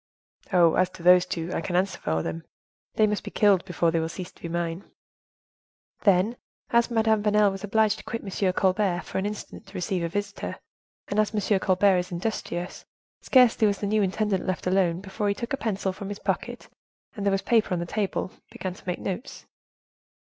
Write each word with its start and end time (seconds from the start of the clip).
"Oh, 0.51 0.73
as 0.73 0.89
to 0.97 1.03
those 1.03 1.27
two, 1.27 1.53
I 1.53 1.61
can 1.61 1.75
answer 1.75 1.99
for 1.99 2.23
them; 2.23 2.43
they 2.95 3.05
must 3.05 3.23
be 3.23 3.29
killed 3.29 3.63
before 3.65 3.91
they 3.91 3.99
will 3.99 4.09
cease 4.09 4.31
to 4.31 4.41
be 4.41 4.49
mine." 4.49 4.83
"Then, 6.05 6.37
as 6.71 6.89
Madame 6.89 7.21
Vanel 7.21 7.51
was 7.51 7.63
obliged 7.63 7.99
to 7.99 8.03
quit 8.03 8.23
M. 8.23 8.53
Colbert 8.53 9.01
for 9.03 9.19
an 9.19 9.27
instant 9.27 9.67
to 9.67 9.75
receive 9.75 10.01
a 10.03 10.09
visitor, 10.09 10.57
and 11.07 11.19
as 11.19 11.35
M. 11.35 11.59
Colbert 11.59 11.97
is 11.99 12.11
industrious, 12.11 12.83
scarcely 13.21 13.67
was 13.67 13.77
the 13.77 13.85
new 13.85 14.01
intendant 14.01 14.47
left 14.47 14.65
alone, 14.65 15.01
before 15.01 15.27
he 15.29 15.35
took 15.35 15.53
a 15.53 15.57
pencil 15.57 15.93
from 15.93 16.09
his 16.09 16.17
pocket, 16.17 16.67
and, 17.15 17.23
there 17.23 17.31
was 17.31 17.43
paper 17.43 17.71
on 17.71 17.79
the 17.79 17.85
table, 17.85 18.31
began 18.49 18.73
to 18.73 18.87
make 18.87 18.97
notes." 18.97 19.45